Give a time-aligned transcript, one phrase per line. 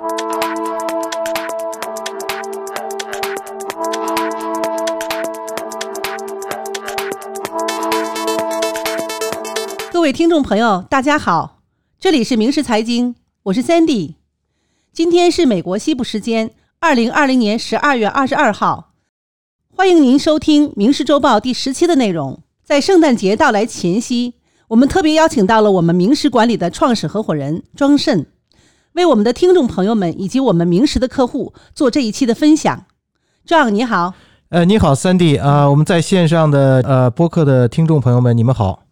[0.00, 0.06] 各
[10.00, 11.58] 位听众朋友，大家好，
[11.98, 14.14] 这里是明时财经，我是 Sandy。
[14.90, 18.94] 今天是美国西部时间二零二零年十二月二十二号，
[19.76, 22.40] 欢迎您收听《明时周报》第十期的内容。
[22.64, 24.32] 在圣诞节到来前夕，
[24.68, 28.28] 我们特别邀请到了我们明时管理的创始合伙人庄慎，
[28.94, 32.86] 为我们的听众朋友们以及我们明石的客户做这一期的分享。
[33.44, 34.14] 庄，你好。
[34.48, 38.82] 呃，你好，Sandy 啊，我们在线上的呃播客的听众朋友们，你们好。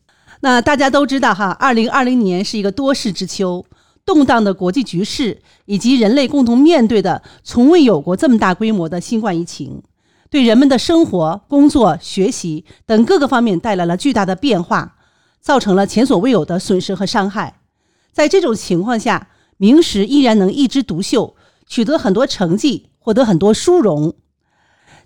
[0.40, 3.66] 那大家都知道哈，二零二零年是一个多事之秋，
[4.04, 9.82] 动荡的国际局势以及人类共同面对的从未有过这么大规模的新冠疫情，
[10.30, 14.94] 对人们的生活、工作、学习等各个方面带来了巨大的变化，
[15.40, 17.58] 造成了前所未有的损失和伤害。
[18.12, 19.26] 在这种情况下，
[19.58, 21.34] 明石依然能一枝独秀，
[21.66, 24.14] 取得很多成绩，获得很多殊荣。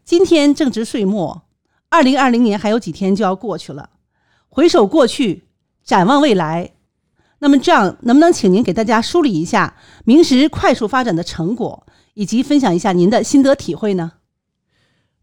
[0.05, 1.43] 今天正值岁末，
[1.89, 3.89] 二零二零年还有几天就要过去了。
[4.51, 5.45] 回首过去，
[5.83, 6.73] 展望未来，
[7.39, 14.13] 那么这样能不能请您给大家梳理一下明石快速发展的成果，以及分享一下您的心得体会呢？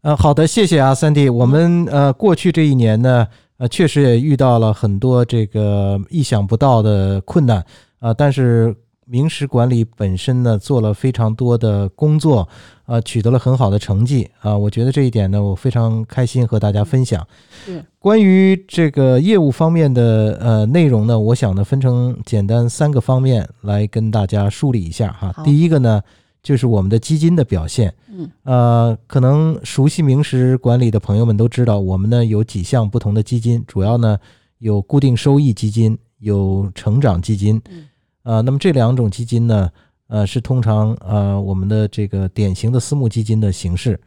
[0.02, 1.28] 呃，好的，谢谢啊，三弟。
[1.28, 7.64] 我们呃过去这一年呢，呃确实也遇到了很多这个意想不到的困难
[8.00, 8.74] 啊，但是。
[9.10, 12.48] 明石管理本身呢，做了非常多的工作，
[12.84, 14.56] 啊，取得了很好的成绩啊。
[14.56, 17.26] 我觉得这一点呢，我非常开心和大家分享。
[17.98, 25.34] 关于这个业务方面的呃内容呢，我想呢分成简单三个方面来跟大家梳理一下哈。
[25.42, 26.00] 第一个呢，
[26.40, 27.92] 就是我们的基金的表现。
[28.12, 34.16] 嗯，呃，可能熟悉明石管理的朋友们都知道，我们呢有几项不同的基金，主要呢
[34.58, 37.60] 有固定收益基金，有成长基金。
[37.68, 37.88] 嗯。
[38.22, 39.70] 啊，那么这两种基金呢，
[40.08, 43.98] 呃，是通常呃我们的这个典型的私募基金的形式。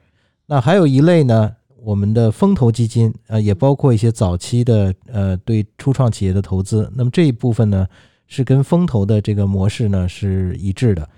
[0.45, 6.92] 那还有一类呢，我们的风投基金，呃，也包括一些早期的呃对初创企业的投资。
[6.95, 7.88] 那么这一部分呢，
[8.27, 11.09] 是跟风投的这个模式呢是一致的。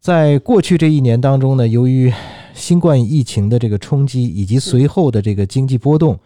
[0.00, 2.12] 在过去这一年当中呢，由于
[2.54, 6.18] 新冠疫情的这个冲击以及随后的这个经济波动，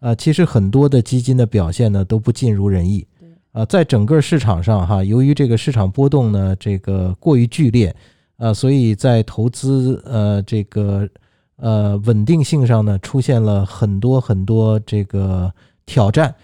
[0.00, 3.06] 啊，其实很多的基金的表现呢都不尽如人意。
[3.56, 7.96] 啊，在整个市场上哈，由于这个市场波动呢，这个过于剧烈，
[8.36, 11.08] 呃，所以在投资呃这个
[11.56, 15.50] 呃稳定性上呢，出现了很多很多这个
[15.86, 16.34] 挑战，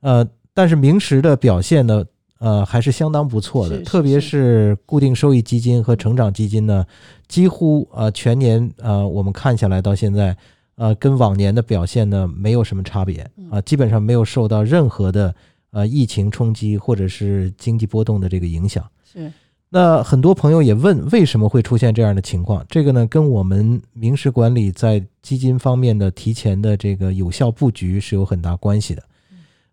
[0.00, 2.04] 呃，但是明石的表现呢，
[2.38, 6.84] 呃还是相当不错的，特别是固定收益基金和成长基金呢，
[7.26, 10.36] 几乎呃全年呃我们看下来到现在，
[10.76, 15.34] 呃跟往年的表现呢没有什么差别啊，基本上没有受到任何的。
[15.70, 19.30] 呃，疫情冲击或者是经济波动的这个影响是。
[19.70, 22.64] 那很多朋友也问，为什么会出现这样的情况？
[22.70, 29.02] 这个呢，跟我们明石管理在基金方面的提前的这个有效布局是有很大关系的。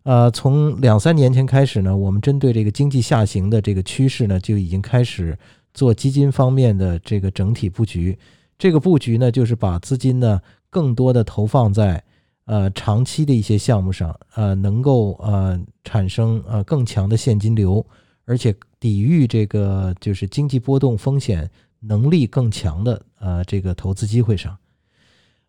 [0.03, 5.37] 呃，从两三年前开始呢，我们针对这个经济下行的这个趋势呢，就已经开始
[5.73, 8.19] 做基金方面的这个整体布局。
[8.59, 12.03] 这个布局呢，就是把资金呢更多的投放在。
[12.45, 17.83] 呃，长期的一些项目上，呃，能够呃产生呃更强的现金流，
[18.25, 24.55] 而且抵御这个就是经济波动风险能力更强的呃这个投资机会上，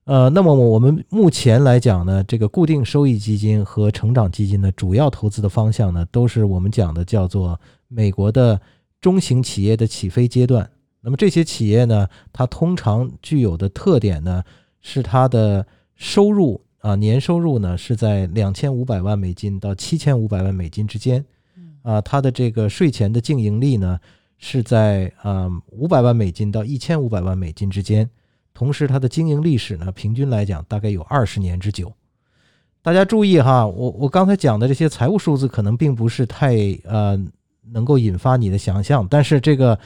[0.05, 8.59] 呃，那么我们目前来讲呢，这个固定收益基金和成长基金的主要投资的方向呢，都是我们讲的叫做美国的
[9.03, 10.71] 中型企业的起飞阶段。
[11.03, 14.43] 那么这些企业呢，它通常具有的特点呢，
[14.81, 16.63] 是它的收入。
[16.87, 21.25] 啊，年收入呢是在两千五百万美金到七千五百万美金之间，
[21.83, 23.99] 啊，它的这个税前的净盈利呢
[24.39, 28.09] 是在啊五百万美金到一千五百万美金之间，
[28.55, 31.93] 同时它的经营历史呢平均来讲大概有二十年之久。
[32.83, 36.55] 大家注意哈，我我刚才讲的这些财务数字可能并不是太
[36.85, 37.21] 呃
[37.73, 39.77] 能够引发你的想象，但是这个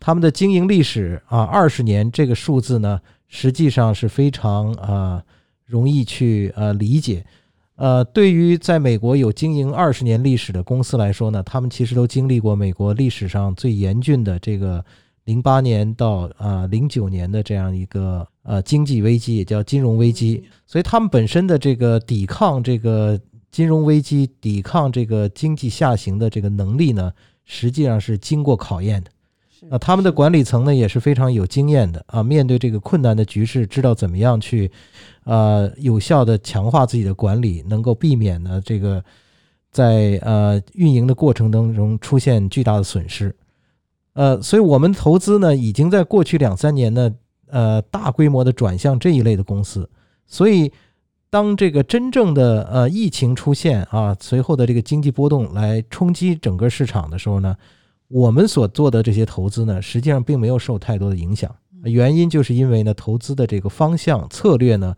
[0.00, 5.22] 他们的经营历史啊二十年这个数字呢实际上是非常啊。
[5.68, 7.22] 容易去呃理解，
[7.76, 14.82] 呃，对于在美国有经营二十年历史的公司来说呢，他们其实都经历过美国历史上最严峻的这个
[15.24, 27.12] 零八年到啊零九年的这样一个呃经济危机，也叫金融危机，所以他们本身的这个抵抗这个金融危机、抵抗这个经济下行的这个能力呢，
[27.44, 29.10] 实际上是经过考验的。
[29.70, 34.70] 啊，他们的管理层呢也是非常有经验的啊，面对这个困难的局势，知道怎么样去，
[35.24, 39.02] 呃，有效的强化自己的管理，能够避免呢这个
[39.70, 43.34] 在呃运营的过程当中出现巨大的损失。
[44.14, 47.14] 呃，所以我们投资呢，已经在过去两三年呢，
[47.46, 49.88] 呃，大规模的转向这一类的公司。
[50.26, 50.72] 所以，
[51.30, 57.54] 当这个真正的呃疫情出现啊，随后的这个经济波动来冲击整个市场的时候呢，
[58.08, 61.54] 我们所做的这些投资呢，实际上并没有受太多的影响。
[61.84, 64.94] 原因就是因为呢，投资的这个方向策略呢，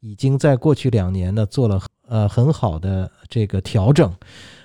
[0.00, 4.12] 已经在过去两年呢做了呃很好的这个调整。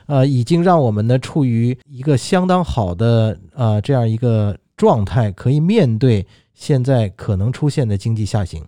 [0.05, 8.63] 呃，已经让我们呢处于一个相当好的呃这样一个状态，可以面对现在可能出现的经济下行。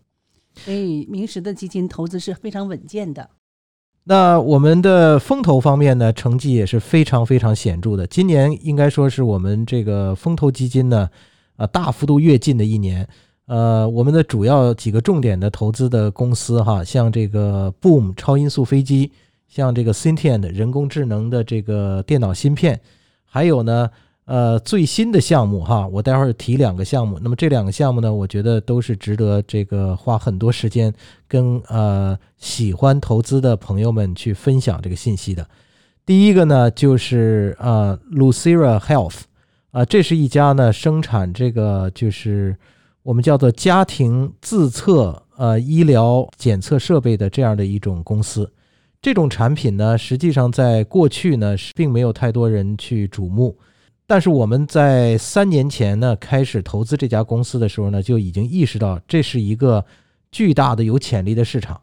[0.56, 3.30] 所以，明石的基金投资是非常稳健的。
[4.10, 8.08] 那我们的风投方面呢，成绩也是非常非常显著的。
[8.08, 11.08] 今年应该说是我们这个风投基金呢，
[11.58, 13.08] 啊大幅度跃进的一年。
[13.46, 19.12] 呃，我们的主要几个重点的投资的公司哈，像这个 Boom 超音速飞机。
[19.48, 22.82] 像这个 Sentient 人工智能的这个电脑芯片，
[23.26, 23.92] 还有呢，
[24.30, 27.18] 呃，最新的项目哈，我待会儿提两个项目。
[27.20, 30.94] 那么这两个项目呢，我觉得都是值得这个花很多时间
[31.28, 35.48] 跟呃喜欢投资的朋友们去分享这个信息的。
[36.06, 39.22] 第一个呢，就是呃 Lucira Health，
[39.72, 42.56] 啊，这是一家呢生产这个就是
[43.02, 48.52] 我们叫做家庭自测呃医疗检测设备的这样的一种公司。
[49.02, 53.58] 这种产品呢，实际上在过去呢是并没有太多人去瞩目，
[54.10, 59.86] 但是我们在三年前呢开始投资这家公司的时候呢，就已经意识到这是一个
[60.32, 61.80] 巨大的有潜力的市场。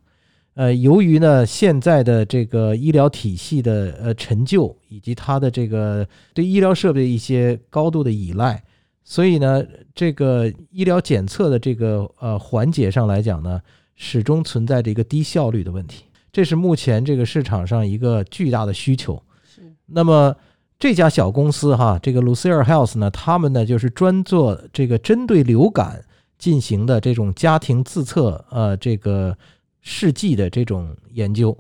[0.55, 8.61] 呃，由于呢现在的这个医疗体系的呃陈旧，以及它的这个对医疗设备一些高度的依赖，
[9.05, 9.64] 所以呢
[9.94, 13.61] 这个医疗检测的这个呃环节上来讲呢，
[13.94, 16.06] 始终存在着一个低效率的问题。
[16.32, 19.23] 这是目前这个市场上一个巨大的需求。
[19.44, 19.62] 是。
[19.87, 20.34] 那么
[20.78, 26.05] 这家小公司哈，这个 Lucira Health 呢，他们呢就是专做这个针对流感
[26.38, 29.37] 进行的这种家庭自测呃这个
[29.81, 31.56] 试剂的这种研究。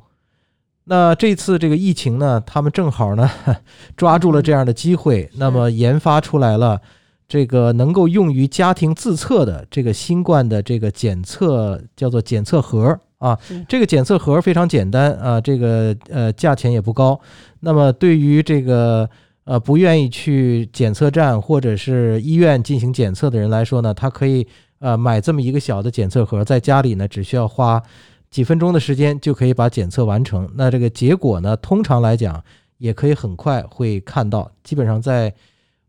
[0.84, 3.28] 那这次这个疫情呢，他们正好呢
[3.96, 6.80] 抓住了这样的机会，那么研发出来了
[7.26, 13.00] 这个能够用于家庭自测的这个新冠的这个检测，叫做检测盒。
[13.18, 17.18] 啊，这个检测盒非常简单啊，这个呃价钱也不高。
[17.60, 19.08] 那么对于这个
[19.44, 24.46] 呃不愿意去检测站或者是医院进行检测的人来说呢，他可以
[24.80, 27.82] 呃买这么一个小的检测盒，在家里呢只需要花
[28.30, 30.46] 几分钟的时间就可以把检测完成。
[30.54, 32.42] 那这个结果呢，通常来讲
[32.76, 35.32] 也可以很快会看到，基本上在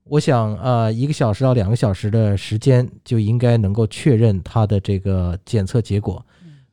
[0.06, 6.26] 我想呃一个小时到两个小时的时间就应该能够确认它的这个检测结果。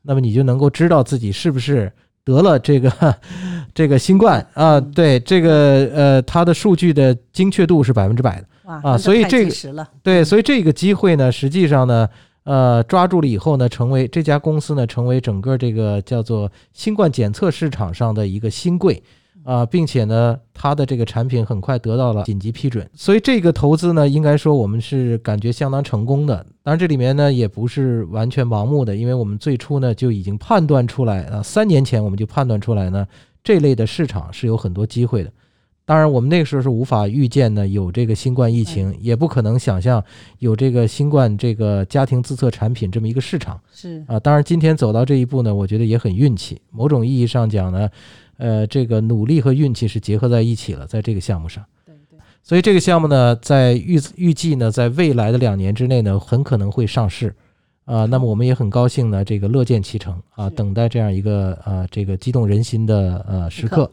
[0.05, 1.91] 那么你就能够知道自己是不是
[2.23, 3.15] 得了这个
[3.73, 4.79] 这个新冠啊？
[4.79, 8.47] 对，这个呃，它的数据的精确度是百分之百的
[8.83, 12.07] 啊，所以这个对，所以这个机会呢，实际上呢，
[12.43, 19.03] 呃，抓住了以后呢，成为这家公司呢，成为整个这个叫做新冠检测市场上的一个新贵。
[19.45, 26.35] 啊，并且呢，它的这个产品很快得到了紧急批准，所以这个投资呢，应该说我们是感觉相当成功的。
[26.63, 33.07] 当然，这里面呢也不是完全盲目的，因为我们最初呢就已经判断出来啊，三年前我们就判断出来呢，
[33.43, 35.31] 这类的市场是有很多机会的。
[35.85, 40.03] 当然，我们那个时候是无法预见呢有这个新冠疫情，也不可能想象
[40.39, 43.61] 有这个新冠这个家庭自测产品这么一个市场。
[43.71, 46.59] 是啊，当然今天走到这一步呢，我觉得也很运气。
[46.71, 47.87] 某种意义上讲呢。
[48.37, 51.63] 呃，这个努力和运气是结合在一起了，在这个项目上。
[51.85, 52.19] 对对。
[52.43, 57.35] 所以这个项目呢，在预预计呢，在未来的两年之内呢，很可能会上市。
[57.85, 63.91] 啊，那么我们也很高兴呢，这个乐见其成啊，等待这样一个啊，这个激动人心的呃时刻。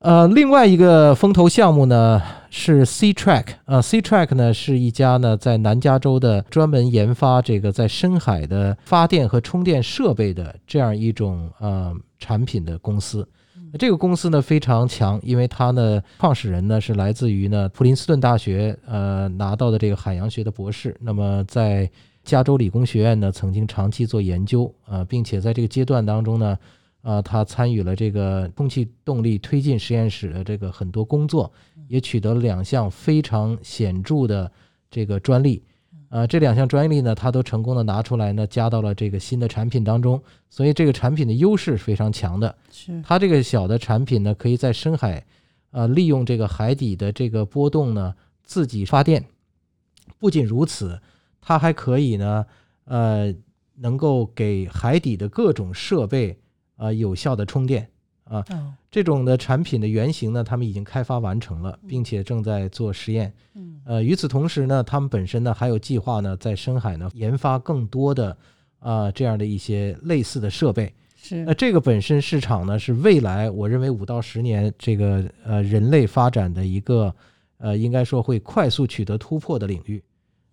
[0.00, 2.20] 呃，另外一个风投项目呢
[2.50, 13.26] 是 C Track 啊，C Track 呢是一家呢在南加州的专门研发这个在深海的发电和充电设备的这样一种呃产品的公司。
[13.78, 20.96] 这个公司呢非常强，因为它呢创始人呢是来自于呢普林斯顿大学，呃拿到的这个海洋学的博士。
[21.00, 21.90] 那么在
[22.24, 26.58] 加州理工学院呢曾经长期做研究啊，并且在这个阶段当中呢，
[27.02, 31.50] 啊他参与了这个空气动力推进实验室的这个很多工作，
[31.88, 34.50] 也取得了两项非常显著的
[34.90, 35.62] 这个专利。
[36.10, 42.52] 呃，这两项专利呢，它都成功的拿出来呢，加到了这个新的产品当中，所以这个产品的优势是非常强的。
[42.72, 45.24] 是它这个小的产品呢，可以在深海，
[45.70, 48.12] 呃，利用这个海底的这个波动呢，
[48.42, 49.24] 自己发电。
[50.18, 51.00] 不仅如此，
[51.40, 52.44] 它还可以呢，
[52.86, 53.32] 呃，
[53.76, 56.36] 能够给海底的各种设备，
[56.76, 57.88] 呃，有效的充电。
[58.30, 58.44] 啊。
[58.50, 63.30] 哦，这种的产品的原型呢，他们已经开发完成了，并且正在做实验。
[63.54, 68.36] 嗯呃，与此同时呢，他们本身呢还有计划呢，在深海呢研发更多的
[68.78, 70.90] 啊、这样的一些类似的设备。
[71.14, 77.14] 是那这个本身市场呢，是未来我认为五到十年这个呃人类发展的一个
[77.58, 80.02] 呃应该说会快速取得突破的领域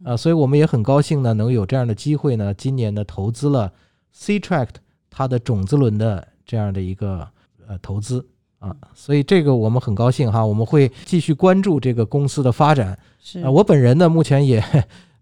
[0.03, 3.73] 啊、所以我们也很高兴呢，能有这样的机会呢，今年呢投资了
[4.11, 4.75] C Tract
[5.09, 7.27] 它的种子轮的这样的一个
[7.67, 8.25] 呃投资
[8.59, 12.97] 啊，所以这个我们很高兴哈，我们会继续关注这个公司的发展。
[13.21, 14.63] 是呃，我本人呢，目前也，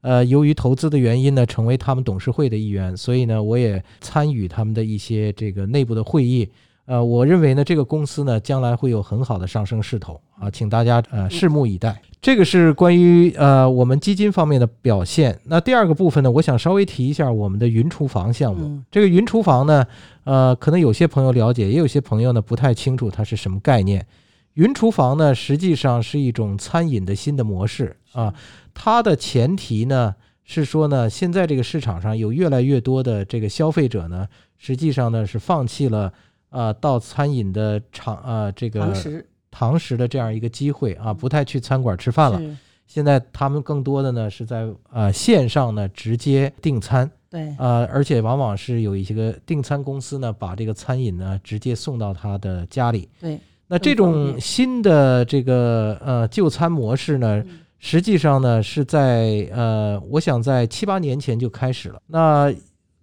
[0.01, 6.49] 呃，由于投资的原因呢，成为他们董事会的一员，所以呢，我也参与他们的一些这个内部的会议。
[6.85, 11.99] 呃，我认为呢，这个公司呢，将来会有很好的上升势头啊，请大家呃拭目以待。
[12.21, 15.39] 这个是关于呃我们基金方面的表现。
[15.45, 18.65] 那第二个部分呢，我想稍微提一下我们的云厨房项目。
[18.65, 19.85] 嗯这个云厨房呢，
[20.25, 24.05] 呃，可能有些朋友了解，也有些朋友呢不太清楚它是什么概念。
[24.53, 28.33] 云厨房呢，实际上是一种餐饮的新的模式啊。
[28.73, 34.27] 它的前提呢是说呢，现在这个市场上有越来越多的这个消费者呢，
[34.57, 36.13] 实际上呢是放弃了
[36.55, 42.41] 啊到餐饮的场啊这个堂食堂食的这样一个机会啊，不太去餐馆吃饭了。
[42.87, 53.09] 现在他们更多的呢是在呃线上呢直接订餐，对呃，而且往往是有一些个订餐公司呢把这个餐饮呢直接送到他的家里。
[53.19, 61.99] 对那这种新的这个呃就餐模式呢，嗯实际上呢是在呃，我想在七八年前就开始了。
[62.07, 62.53] 那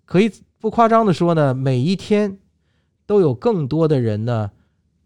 [0.05, 0.31] 可以
[0.61, 2.39] 不夸张的说呢，每一天
[3.13, 4.51] 都有更多的人呢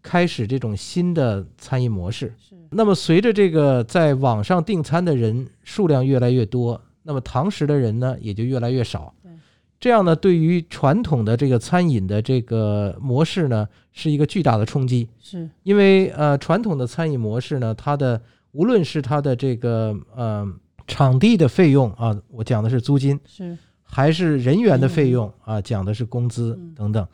[0.01, 2.33] 开始这种新的餐饮模式。
[2.39, 9.29] 是那么随着这个在网上订餐的人数量越来越多，那么堂食的人呢也就越来越少对。
[9.77, 15.09] 这样呢，对于传统的这个餐饮的这个模式呢，是一个巨大的冲击。
[15.19, 18.21] 是因为呃，传统的餐饮模式呢，它的
[18.53, 20.47] 无论是它的这个呃
[20.87, 27.05] 场地的费用啊，我讲的是租金，是还是人员的费用啊，讲的是工资嗯等等。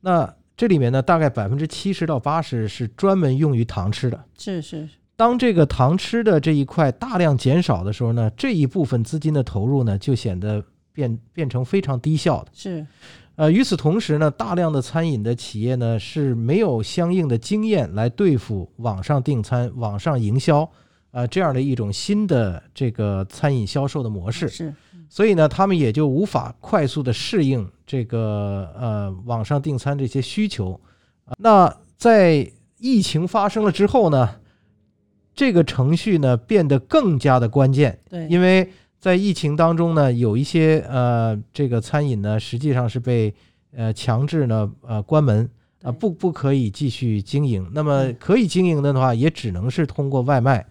[0.00, 4.24] 那这里面呢，大概百分之七十到八十是专门用于糖吃的。
[4.36, 4.86] 是是
[5.16, 10.62] 当这个糖吃的这一块大量减少的时候呢，这一部分资金的投入呢，就显得
[10.92, 12.50] 变变成非常低效的。
[12.52, 12.86] 是
[13.36, 20.70] 呃，与此同时呢，大量的餐饮的企业呢是没有相应的经验来对付网上订餐、网上营销，
[21.12, 24.74] 呃，这样的一种新的这个餐饮销售的模式，是
[25.10, 30.80] 所以呢，他们也就无法快速的适应这个呃网上订餐这些需求。
[31.24, 34.36] 啊那在疫情发生了之后呢，
[35.34, 43.34] 这个程序呢变得更加的关键，对，因为在疫情当中呢，有一些呃这个餐饮呢实际上是被
[43.76, 45.50] 呃强制呢呃关门
[45.82, 47.68] 啊、对不不可以继续经营。
[47.72, 50.66] 那么可以经营的话，也只能是通过外卖，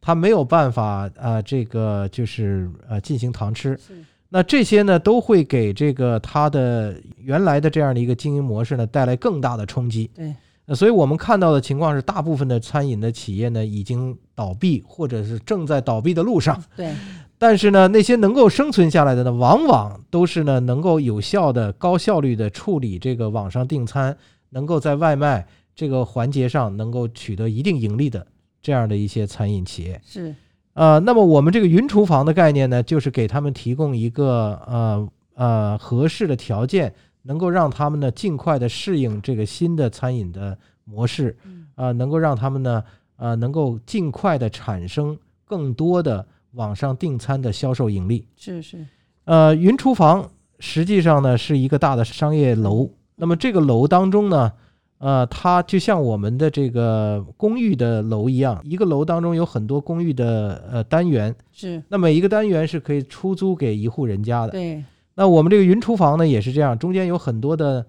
[0.00, 3.76] 它没有办法啊、呃这个就是呃进行堂吃。
[3.76, 3.94] 是
[4.30, 10.10] 那这些呢都会给这个它的原来的这样的一个经营模式呢带来更大的冲击。
[10.14, 10.34] 对
[10.66, 16.62] 呃，所以我们看到的情况是，大部分的餐饮的企业呢已经倒闭，或者是正在倒闭的路上。
[16.76, 16.94] 对
[17.38, 24.14] 但是呢，那些能够生存下来的呢，往往都是呢能够有效的、高效率的处理这个网上订餐，
[24.50, 28.26] 能够在外卖这个环节上能够取得一定盈利的
[28.60, 30.00] 这样的一些餐饮企业。
[30.04, 30.34] 是
[30.74, 42.84] 呃，那么我们这个云厨房的概念呢，就是给他们提供一个呃呃合适的条件，能够让他们呢尽快的适应这个新的餐饮的模式，嗯啊，能够让他们呢
[43.16, 48.24] 呃能够尽快的产生更多的网上订餐的销售盈利。
[48.36, 48.86] 是是
[49.24, 54.52] 呃，云厨房实际上呢是一个大的商业楼，那么这个楼当中呢，
[54.98, 64.50] 呃，它就像我们的这个公寓的楼一样，一个楼当中有很多公寓的呃单元，是，那每一个单元是可以出租给一户人家的。
[64.50, 64.82] 对。
[65.14, 67.84] 那我们这个云厨房呢也是这样，中间有很多的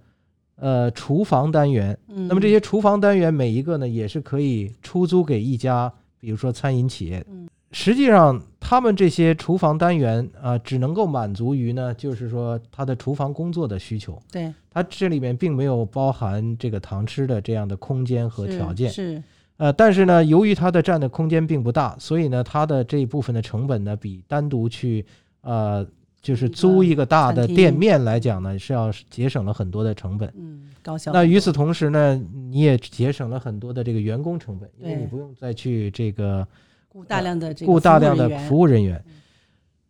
[0.55, 7.25] 呃厨房单元，嗯，那么这些厨房单元每一个呢也是可以出租给一家，比如说餐饮企业。
[7.29, 14.53] 嗯实际上，他们这些厨房单元啊、只能够满足于呢，就是说他的厨房工作的需求，对。
[14.71, 18.89] 它这里面并没有包含这个堂吃的这样的空间和条件。
[18.89, 19.21] 是。
[19.57, 25.05] 呃，但是呢，由于它的占的空间并不大，所以呢，它的这一部分的成本呢，比单独去
[25.41, 25.85] 呃
[26.21, 30.31] 就是租一个大的店面来讲呢，是要节省了很多的成本。
[30.37, 32.15] 嗯高效那与此同时呢，
[32.51, 36.47] 你也节省了很多的这个员工成本，因为你不用再去这个
[36.89, 39.01] 雇大量的这个雇大量的服务人员。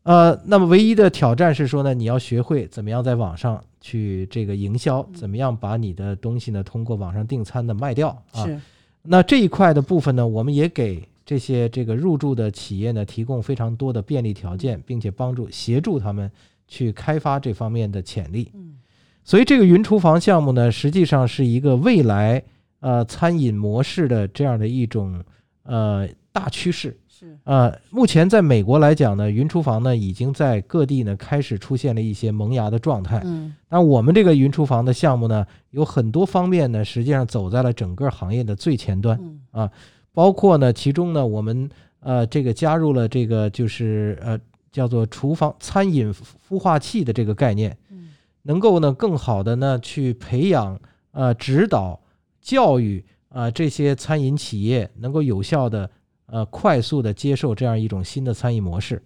[0.04, 8.46] 呃，那么唯一的挑战是说呢，你要学会怎么样在网上去这个营销，怎么样把你的东西呢通过网上订餐的卖掉啊。
[8.46, 8.60] 是，
[9.04, 16.32] 那这一块的部分呢，我们也给这些这个入驻的企业呢提供非常多的便利条件，并且帮助协助他们
[16.68, 18.52] 去开发这方面的潜力。
[18.54, 18.76] 嗯
[19.22, 22.42] 所以这个云厨房项目呢，实际上是一个未来
[22.80, 25.24] 呃餐饮模式的这样的一种
[25.64, 26.98] 呃大趋势。
[27.08, 33.22] 是，呃，目前在美国来讲呢，云厨房呢已经在各地呢开始出现了一些萌芽的状态。
[33.26, 39.18] 嗯但我们这个云厨房的项目呢，有很多方面呢，实际上走在了整个行业的最前端。
[39.22, 39.72] 嗯啊
[40.12, 41.70] 包括呢，其中呢，我们
[42.00, 44.40] 呃这个加入了这个就是呃
[44.72, 48.10] 叫做厨房餐饮孵化器的这个概念，嗯
[48.44, 50.80] 能够呢更好的呢去培养
[51.12, 52.00] 呃指导
[52.42, 55.90] 教育啊、呃这些餐饮企业能够有效的
[56.32, 59.02] 呃快速的接受这样一种新的参与模式。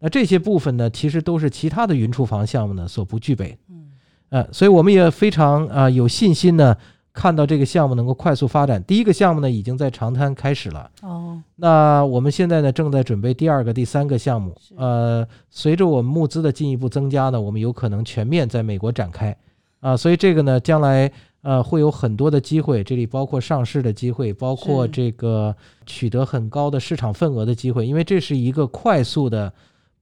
[0.00, 3.58] 那这些部分呢，其实都是其他的云厨房项目呢所不具备的。
[3.70, 3.84] 嗯
[4.30, 6.76] 呃，所以我们也非常啊、呃有信心呢，
[7.12, 8.82] 看到这个项目能够快速发展。
[8.84, 14.54] 第一个项目呢已经在长滩开始了，哦那我们现在呢正在准备第二个、第三个项目。
[14.76, 19.36] 呃，随着我们募资的进一步增加呢，我们有可能全面在美国展开
[19.80, 21.10] 啊、所以这个呢将来
[21.42, 25.54] 呃会有很多的机会，这里包括上市的机会，包括这个
[25.86, 29.52] 取得很高的市场份额的机会，因为这是一个快速的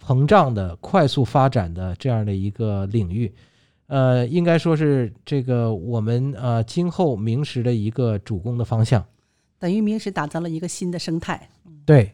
[0.05, 3.33] 膨胀的、快速发展的这样的一个领域。
[3.89, 9.05] 呃，应该说是这个我们呃今后明石的一个主攻的方向。
[9.59, 11.49] 等于明石打造了一个新的生态。
[11.85, 12.13] 对，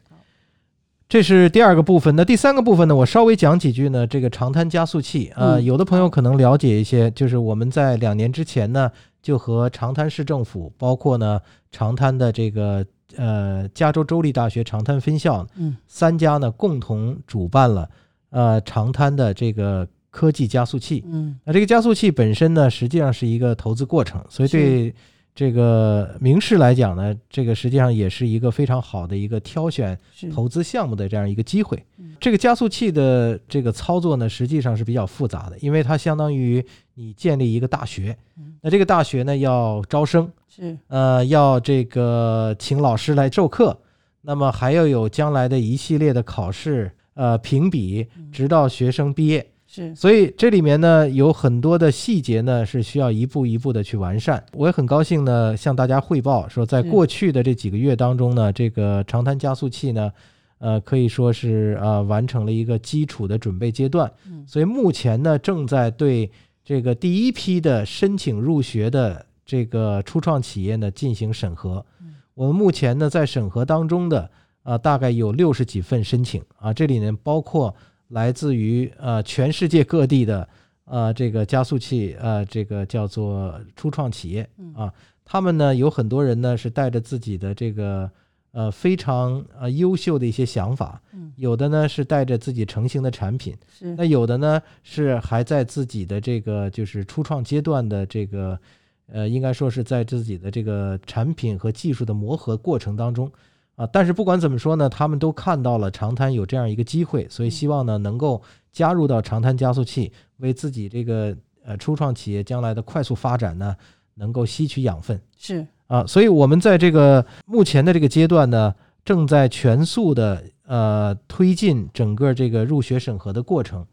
[1.12, 2.16] 这是第二个部分。
[2.16, 4.07] 那第三个部分呢，我稍微讲几句呢。
[4.07, 8.90] 这个长滩加速器，呃，嗯有的朋友可能了解一些，就是我们在两年之前呢，
[9.21, 11.38] 就和长滩市政府，包括呢
[11.71, 12.83] 长滩的这个
[13.14, 17.87] 呃加州州立大学长滩分校嗯三家呢共同主办了
[18.31, 21.04] 呃长滩的这个科技加速器。
[21.07, 24.95] 嗯那这个加速器本身呢，实际上是一个投资过程，所以对
[25.35, 29.99] 这个明世来讲呢，这个实际上也是一个非常好的一个挑选
[30.33, 32.15] 投资项目的这样一个机会嗯。
[32.21, 43.77] 这个加速器的这个操作呢，实际上是比较复杂的，因为它相当于你建立一个大学嗯，那这个大学呢要招生，是呃，要这个请老师来授课，
[44.21, 49.47] 那么还要有将来的一系列的考试，呃，评比，直到学生毕业。
[49.74, 54.44] 是所以这里面呢有很多的细节呢是需要一步一步的去完善。
[54.52, 60.12] 我也很高兴呢向大家汇报说，在过去的这几个月当中呢，这个长滩加速器呢，
[60.58, 64.12] 呃可以说是呃完成了一个基础的准备阶段。
[64.26, 66.30] 嗯所以目前呢正在对
[66.62, 72.14] 这个第一批的申请入学的这个初创企业呢进行审核嗯。
[72.35, 74.30] 我们目前呢在审核当中的
[74.64, 77.74] 啊、大概有六十几份申请啊，这里面包括
[78.12, 80.48] 来自于呃全世界各地的
[80.85, 84.72] 呃这个加速器呃这个叫做初创企业嗯。
[84.75, 84.92] 啊，
[85.25, 88.11] 他们呢有很多人呢是带着自己的这个
[88.53, 91.33] 呃非常呃优秀的一些想法，嗯。
[91.37, 93.94] 有的呢是带着自己成型的产品，是。
[93.96, 98.59] 那有的呢是还在自己的这个就是初创阶段的这个
[99.07, 103.33] 呃应该说是在自己的这个产品和技术的磨合过程当中。
[103.74, 113.74] 啊，但是不管怎么说呢，他们都看到了长滩有这样一个机会，所以希望呢能够加入到长滩加速器，为自己这个呃初创企业将来的快速发展呢
[114.16, 116.06] 能够吸取养分是啊。
[116.06, 123.87] 所以我们在这个目前的这个阶段呢，正在全速的呃推进整个这个入学审核的过程。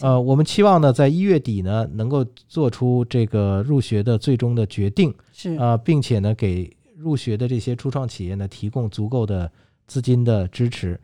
[0.00, 5.14] 呃，我们期望呢在一月底呢能够做出这个入学的最终的决定。
[5.32, 9.50] 是啊、并且呢，给入学的这些初创企业呢提供足够的
[9.86, 11.00] 资金的支持。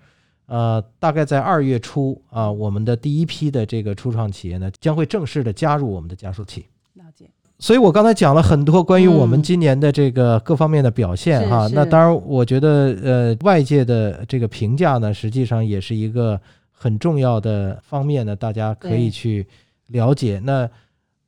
[0.47, 6.67] 呃，大概在二月初啊、我们的第一批的这个初创企业呢将会正式的加入我们的加速器。
[6.93, 7.29] 了解
[7.59, 11.67] 所以我刚才讲了很多关于我们嗯今年的这个各方面的表现是哈。
[11.69, 19.47] 是那当然，我觉得呃外界的这个评价呢，实际上也是一个很重要的方面呢，大家可以去
[19.89, 20.39] 了解。
[20.45, 20.69] 那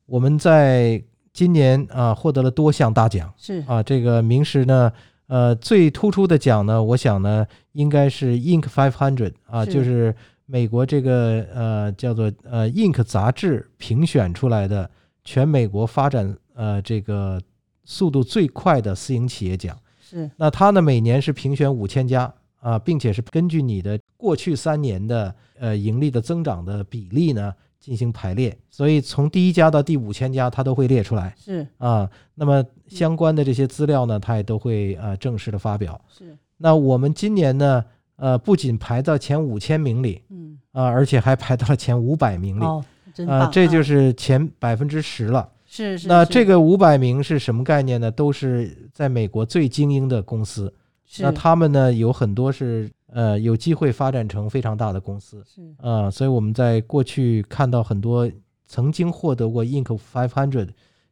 [0.05, 1.03] 我们在
[1.39, 3.33] 今年啊获得了多项大奖。
[3.37, 4.93] 是啊，这个名师呢，
[5.29, 8.63] 呃，最突出的奖呢，我想呢，应该是 Inc.
[8.63, 10.13] Five Hundred 啊，是就是
[10.47, 13.05] 美国这个呃叫做呃 Inc.
[13.05, 14.91] 杂志评选出来的
[15.23, 17.41] 全美国发展呃这个
[17.85, 19.79] 速度最快的私营企业奖。
[20.01, 31.35] 是那它呢，每年是评选五千家啊，并且是根据你的过去三年的呃盈利的增长的比例呢进行排列，所以从第一家到第五千家，它都会列出来。
[31.39, 36.01] 是啊，那么相关的这些资料呢，它也都会呃正式的发表。
[36.09, 37.85] 是那我们今年呢，
[38.17, 42.83] 呃，不仅排到前五千名里嗯，啊、而且还排到了前五百名里啊、
[43.15, 45.49] 棒，这就是是前百分之十了。
[45.65, 46.03] 是是。
[46.03, 48.11] 是那这个五百名是什么概念呢？
[48.11, 50.75] 都是在美国最精英的公司，
[51.07, 58.31] 是那他们呢有很多是呃有机会发展成非常大的公司是啊、所以我们在过去看到很多
[58.67, 59.99] 曾经获得过 Inc.
[59.99, 60.67] 500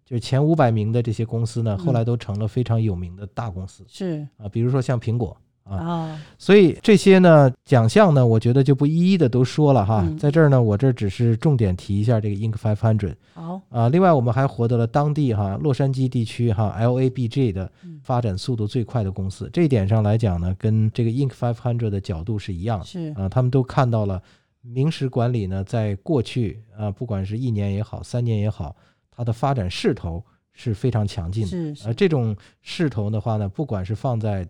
[0.04, 5.36] 就是前五百名的这些公司呢，嗯后来都成了非常有名的大公司是啊，比如说像苹果。
[5.68, 12.52] 啊，哦，所以这些呢奖项呢，我觉得就不一一的都说了哈，嗯在这儿呢，我这只是重点提一下这个 Inc.
[12.52, 13.14] 500。
[13.34, 21.30] 好，啊，另外我们还获得了当地哈洛杉矶地区哈 LABG 的嗯发展速度最快的公司，这一点上来讲呢，跟这个 Inc.
[21.30, 24.22] 500的角度是一样的是啊，他们都看到了
[24.62, 28.74] 明石管理呢，在过去啊，不管是一年也好，三年也好，
[29.10, 31.48] 它的发展势头是非常强劲的。
[31.48, 34.46] 是是而这种势头的话呢，不管是放在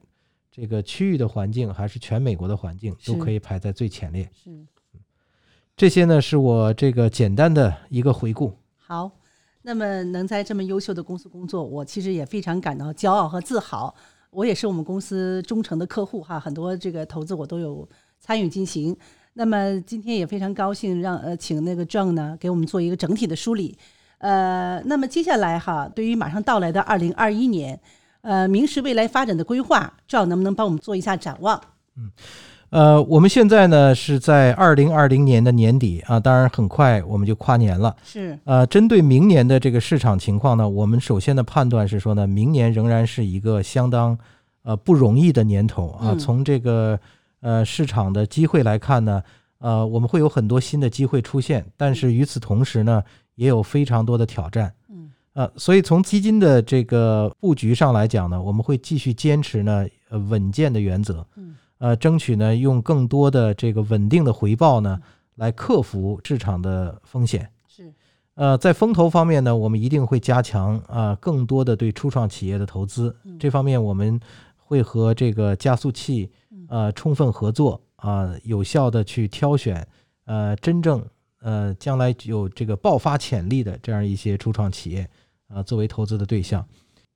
[0.56, 4.26] 这个区域的环境，还是全美国的环境，都可以排在最前列。
[4.32, 4.50] 是
[5.76, 8.56] 这些呢，是我这个简单的一个回顾。
[8.78, 9.10] 好。
[9.68, 13.92] 那么能在这么优秀的公司工作，我其实也非常感到骄傲和自豪。
[14.30, 17.88] 我也是我们公司忠诚的客户哈，很多这个投资我都有
[18.20, 18.96] 参与进行。
[19.32, 23.76] 那么今天也非常高兴让呃请那个 John 呢给我们做一个整体的梳理。
[24.18, 27.80] 呃，那么接下来哈，对于马上到来的二零二一年，
[28.26, 31.60] 呃，明石未来发展的规划，John 能不能帮我们做一下展望？
[31.96, 32.10] 嗯
[32.70, 37.94] 呃，我们现在呢是在二零二零年的年底啊，当然很快我们就跨年了。
[38.04, 44.18] 是呃，针对明年的这个市场情况呢，我们首先的判断是说呢，明年仍然是一个相当
[44.64, 46.10] 呃不容易的年头啊。
[46.10, 46.98] 嗯从这个
[47.40, 49.22] 呃市场的机会来看呢，
[49.58, 53.00] 呃，我们会有很多新的机会出现，但是与此同时呢，
[53.36, 54.72] 也有非常多的挑战。
[55.36, 64.98] 嗯呃，所以从基金的这个布局上来讲呢，我们会继续坚持呢呃稳健的原则，嗯呃，争取呢用更多的这个稳定的回报呢
[65.34, 67.48] 来克服市场的风险。
[67.68, 67.92] 是
[68.34, 73.14] 呃，在风投方面呢，我们一定会加强啊、更多的对初创企业的投资。
[73.24, 74.18] 嗯这方面我们
[74.56, 76.30] 会和这个加速器
[76.68, 79.86] 呃充分合作啊、有效的去挑选
[80.24, 81.04] 呃真正
[81.40, 85.08] 呃将来有这个爆发潜力的这样一些初创企业
[85.48, 86.66] 啊、作为投资的对象。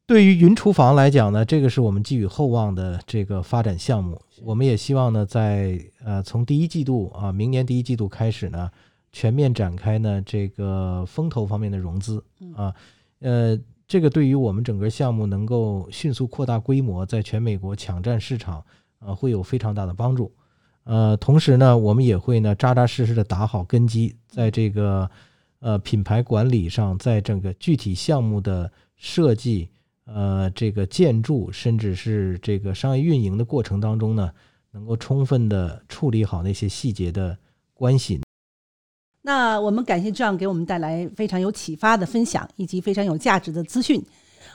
[0.07, 4.21] 对于云厨房来讲呢，这个是我们寄予厚望的这个发展项目。
[4.43, 8.69] 我们也希望呢，在呃从第一季度啊，明年第一季度开始呢，
[9.13, 12.25] 全面展开呢这个风投方面的融资
[12.57, 12.75] 啊，
[13.21, 18.65] 呃，这个对于我们整个项目能够迅速扩大规模，在全美国抢占市场
[18.99, 20.33] 啊，会有非常大的帮助。
[20.83, 25.09] 呃，同时呢，我们也会呢扎扎实实的打好根基，在这个
[25.61, 29.71] 呃品牌管理上，在整个具体项目的设计。
[30.13, 34.33] 呃，这个建筑甚至是这个商业运营的过程当中呢，
[34.73, 37.39] 能够充分的处理好那些细节的
[37.73, 38.21] 关系。
[39.23, 44.05] 那我们感谢 John 给我们带来非常有启发的分享，以及非常有价值的资讯。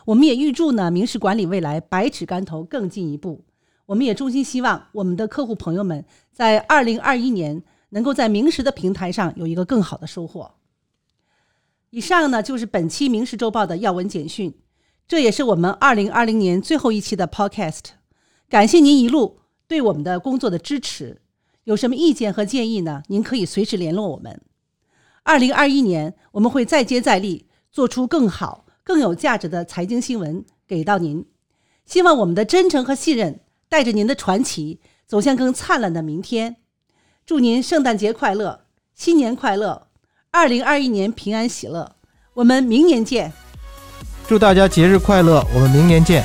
[0.04, 3.46] 我们也预祝呢明石管理未来百尺竿头更进一步。
[3.86, 10.52] 我们也衷心希望我们的客户朋友们在二零二一年能够在明石的平台上有一个更好的收获。
[11.96, 14.54] 以上呢就是本期《明石周报》的要闻简讯，
[15.08, 17.84] 这也是我们二零二零年最后一期的 Podcast。
[18.50, 21.22] 感谢您一路对我们的工作的支持。
[21.64, 23.04] 有什么意见和建议呢？
[23.08, 24.42] 您可以随时联络我们。
[25.24, 31.26] 二零二一年，我们会再接再厉，做出更好、更有价值的财经新闻给到您。
[31.86, 36.58] 希望我们的真诚和信任，带着您的传奇，走向更灿烂的明天。
[37.26, 39.88] 祝您圣诞节快乐，新年快乐，
[40.35, 41.97] 二零二一年平安喜乐。
[42.35, 43.33] 我们明年见。
[44.29, 46.25] 祝大家节日快乐，我们明年见。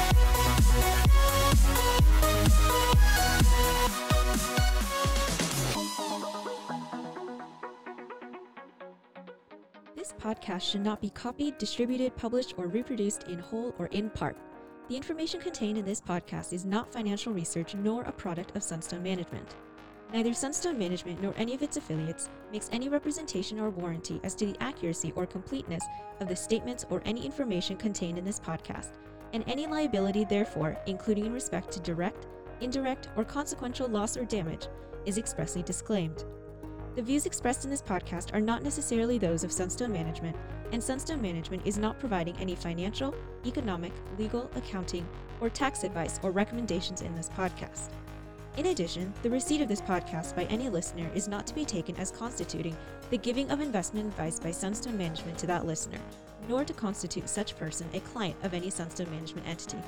[9.96, 14.36] This podcast should not be copied, distributed, published, or reproduced in whole or in part.
[14.88, 19.02] The information contained in this podcast is not financial research nor a product of Sunstone
[19.02, 19.56] Management.
[20.13, 24.47] Neither Sunstone Management nor any of its affiliates makes any representation or warranty as to
[24.47, 25.85] the accuracy or completeness
[26.19, 28.95] of the statements or any information contained in this podcast,
[29.33, 32.27] and any liability, therefore, including in respect to direct,
[32.61, 34.67] indirect, or consequential loss or damage,
[35.07, 36.25] is expressly disclaimed.
[36.97, 40.37] The views expressed in this podcast are not necessarily those of Sunstone Management,
[40.73, 43.15] and Sunstone Management is not providing any financial,
[43.47, 45.07] economic, legal, accounting,
[45.41, 47.91] or tax advice or recommendations in this podcast.
[48.57, 51.97] In addition, the receipt of this podcast by any listener is not to be taken
[51.97, 52.77] as constituting
[53.11, 56.01] the giving of investment advice by Sunstone Management to that listener,
[56.49, 59.79] nor to constitute such person a client of any Sunstone Management entity.